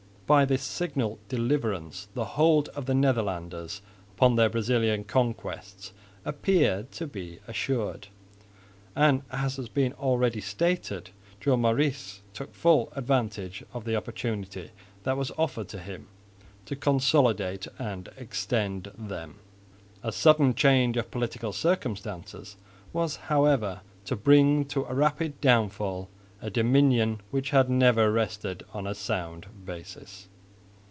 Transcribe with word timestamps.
By 0.27 0.45
this 0.45 0.63
signal 0.63 1.19
deliverance 1.27 2.07
the 2.13 2.23
hold 2.23 2.69
of 2.69 2.85
the 2.85 2.93
Netherlanders 2.93 3.81
upon 4.15 4.37
their 4.37 4.49
Brazilian 4.49 5.03
conquests 5.03 5.91
appeared 6.23 6.89
to 6.93 7.05
be 7.05 7.39
assured; 7.49 8.07
and, 8.95 9.23
as 9.29 9.57
has 9.57 9.67
been 9.67 9.91
already 9.91 10.39
stated, 10.39 11.09
Joan 11.41 11.59
Maurice 11.59 12.21
took 12.33 12.53
full 12.55 12.93
advantage 12.95 13.65
of 13.73 13.83
the 13.83 13.97
opportunity 13.97 14.71
that 15.03 15.17
was 15.17 15.33
offered 15.37 15.67
to 15.67 15.79
him 15.79 16.07
to 16.65 16.77
consolidate 16.77 17.67
and 17.77 18.07
extend 18.15 18.89
them. 18.97 19.35
A 20.01 20.13
sudden 20.13 20.53
change 20.55 20.95
of 20.95 21.11
political 21.11 21.51
circumstances 21.51 22.55
was, 22.93 23.17
however, 23.17 23.81
to 24.05 24.15
bring 24.15 24.63
to 24.69 24.85
a 24.85 24.95
rapid 24.95 25.41
downfall 25.41 26.07
a 26.43 26.49
dominion 26.49 27.21
which 27.29 27.51
had 27.51 27.69
never 27.69 28.11
rested 28.11 28.63
on 28.73 28.87
a 28.87 28.95
sound 28.95 29.45
basis. 29.63 30.27